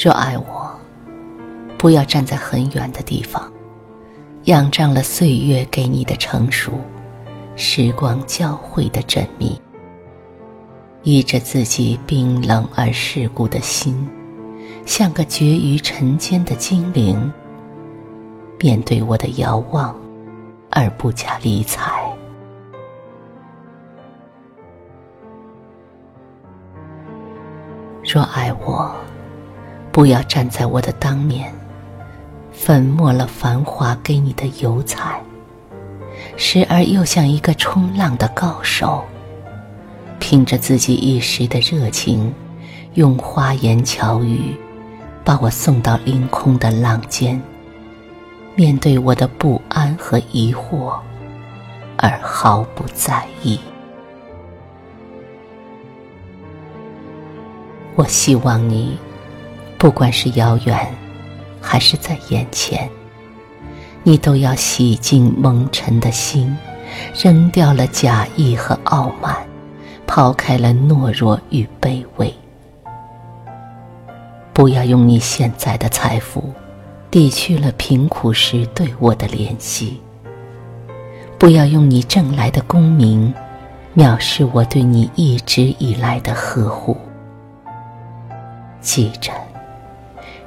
[0.00, 0.70] 若爱我，
[1.76, 3.52] 不要站在很远的地方，
[4.44, 6.70] 仰仗了岁月给你的成熟，
[7.56, 9.60] 时光教会的缜密，
[11.02, 14.08] 依着自己冰冷而世故的心，
[14.86, 17.32] 像个绝于尘间的精灵，
[18.60, 19.92] 面对我的遥望，
[20.70, 21.90] 而不加理睬。
[28.04, 28.94] 若爱我，
[29.98, 31.52] 不要站在我的当面，
[32.52, 35.20] 粉墨了繁华给你的油彩。
[36.36, 39.02] 时而又像一个冲浪的高手，
[40.20, 42.32] 凭着自己一时的热情，
[42.94, 44.54] 用花言巧语
[45.24, 47.42] 把我送到凌空的浪尖。
[48.54, 50.96] 面对我的不安和疑惑，
[51.96, 53.58] 而毫不在意。
[57.96, 58.96] 我希望你，
[59.78, 60.76] 不管是遥远，
[61.60, 62.90] 还是在眼前，
[64.02, 66.54] 你都要洗净蒙尘的心，
[67.14, 69.36] 扔掉了假意和傲慢，
[70.04, 72.34] 抛开了懦弱与卑微。
[74.52, 76.52] 不要用你现在的财富，
[77.08, 80.00] 抵去了贫苦时对我的怜惜。
[81.38, 83.32] 不要用你挣来的功名，
[83.94, 86.96] 藐视我对你一直以来的呵护。
[88.80, 89.30] 记着，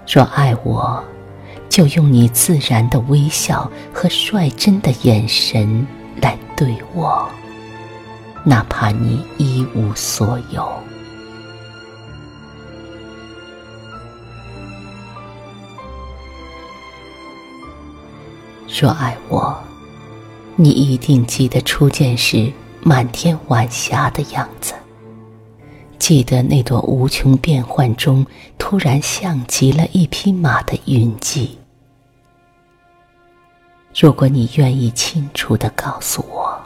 [0.07, 1.01] 若爱我，
[1.69, 5.87] 就用你自然的微笑和率真的眼神
[6.21, 7.29] 来对我，
[8.43, 10.69] 哪怕你一无所有。
[18.81, 19.55] 若爱我，
[20.55, 22.51] 你一定记得初见时
[22.81, 24.73] 满天晚霞的样子。
[26.01, 28.25] 记得那朵无穷变幻中
[28.57, 31.59] 突然像极了一匹马的云迹。
[33.95, 36.59] 如果你愿意清楚的告诉我，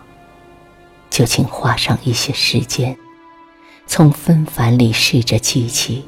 [1.09, 2.97] 就请花上一些时间，
[3.85, 6.07] 从纷繁里试着记起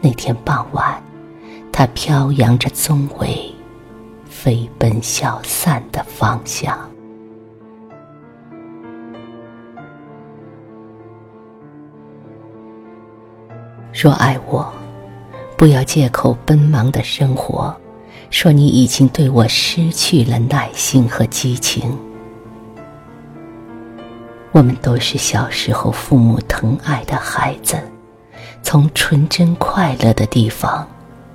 [0.00, 1.02] 那天傍晚，
[1.70, 3.54] 它飘扬着鬃尾，
[4.24, 6.91] 飞奔消散的方向。
[14.02, 14.68] 若爱我，
[15.56, 17.72] 不要借口奔忙的生活，
[18.30, 21.96] 说你已经对我失去了耐心和激情。
[24.50, 27.80] 我们都是小时候父母疼爱的孩子，
[28.60, 30.84] 从纯真快乐的地方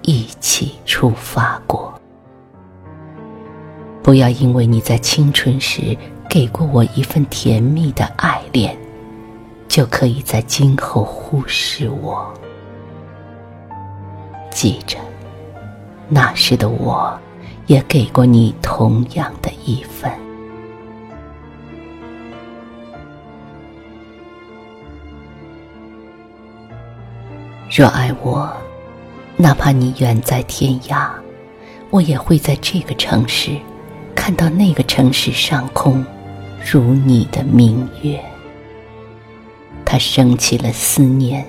[0.02, 1.98] 一起出发过。
[4.04, 5.98] 不要因为你在青春时
[6.30, 8.78] 给过我一份甜蜜的爱恋，
[9.70, 12.30] 就可以在今后忽视我。
[14.58, 14.98] 记着，
[16.10, 17.16] 那时的我，
[17.68, 20.12] 也给过你同样的一份。
[27.70, 28.52] 若爱我，
[29.36, 31.08] 哪怕你远在天涯，
[31.92, 33.52] 我也会在这个城市，
[34.16, 36.04] 看到那个城市上空，
[36.66, 38.20] 如你的明月。
[39.86, 41.46] 它升起了思念，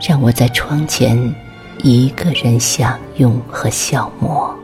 [0.00, 1.34] 让我在窗前。
[1.82, 4.54] 一个人享用和消磨，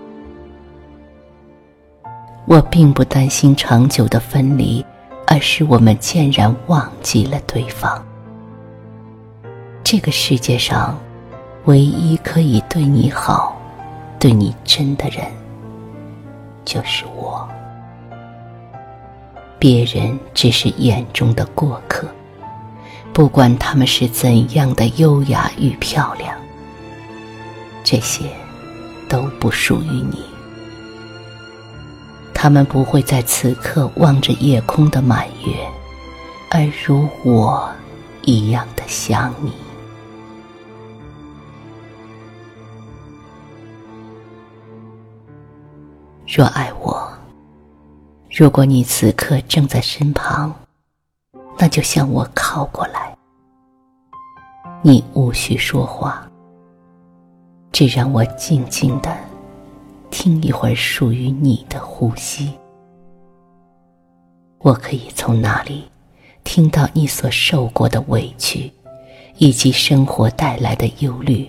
[2.47, 4.84] 我并不担心长久的分离，
[5.26, 8.05] 而是我们渐然忘记了对方。
[9.82, 10.99] 这个世界上，
[11.65, 13.56] 唯一可以对你好、
[14.19, 15.25] 对你真的人，
[16.65, 17.49] 就是我。
[19.59, 22.06] 别人只是眼中的过客，
[23.12, 26.37] 不管他们是怎样的优雅与漂亮。
[27.88, 28.29] 这些
[29.09, 30.21] 都不属于你，
[32.35, 35.65] 他们不会在此刻望着夜空的满月，
[36.50, 37.73] 而如我
[38.23, 39.53] 一样的想你。
[46.27, 47.09] 若爱我，
[48.37, 50.53] 如果你此刻正在身旁，
[51.56, 53.17] 那就向我靠过来，
[54.82, 56.25] 你无需说话。
[57.76, 59.14] 只让我静静的
[60.11, 62.50] 听一会儿属于你的呼吸。
[64.61, 65.84] 我可以从那里
[66.43, 68.73] 听到你所受过的委屈，
[69.37, 71.46] 以及生活带来的忧虑，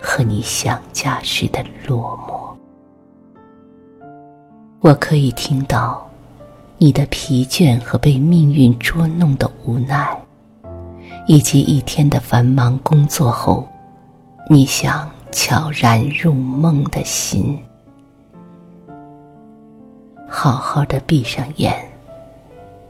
[0.00, 2.56] 和你想家时的落寞。
[4.78, 6.08] 我可以听到
[6.78, 10.16] 你的疲倦和被命运捉弄的无奈，
[11.26, 13.66] 以及一天的繁忙工作后，
[14.48, 15.10] 你想。
[15.32, 17.58] 悄然入梦的心。
[20.28, 21.74] 好好的闭上眼，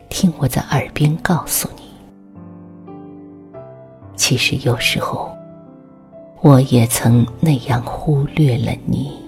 [0.08, 1.82] 听我在耳边告诉你。
[4.14, 5.34] 其实有时候，
[6.42, 9.18] 我也曾那样忽略了你。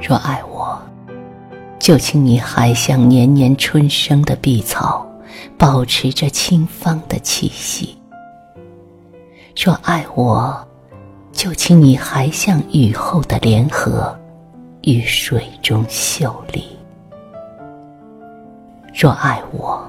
[0.00, 0.78] 若爱我，
[1.82, 5.04] 就请你还像年年春生的碧草，
[5.58, 7.98] 保持着清芳的气息。
[9.60, 10.64] 若爱我，
[11.32, 14.16] 就请你还像雨后的莲荷，
[14.82, 16.62] 于水中秀丽；
[18.94, 19.84] 若爱我，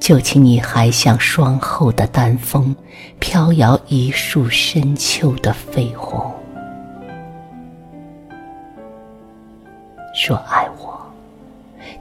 [0.00, 2.74] 就请你还像霜后的丹枫，
[3.20, 6.32] 飘摇一树深秋的绯红；
[10.28, 10.77] 若爱我，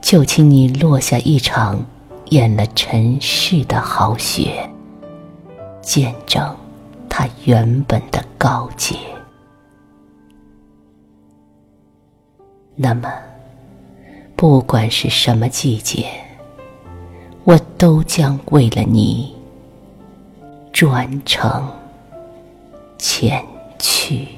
[0.07, 1.85] 就请你落下一场
[2.27, 4.57] 掩了尘世的好雪。
[5.81, 6.55] 见证
[7.09, 8.95] 它原本的高洁。
[12.73, 13.11] 那么，
[14.33, 16.05] 不管是什么季节，
[17.43, 19.35] 我都将为了你
[20.71, 21.69] 专程
[22.97, 23.45] 前
[23.77, 24.36] 去。